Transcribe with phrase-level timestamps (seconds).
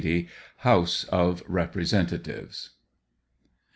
[0.01, 0.27] IN THE
[0.63, 2.71] HOUSE OF REPEESENTATIVES.